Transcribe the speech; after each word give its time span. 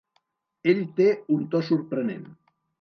Ell 0.73 0.81
té 1.01 1.07
un 1.37 1.45
to 1.53 1.63
sorprenent. 1.71 2.29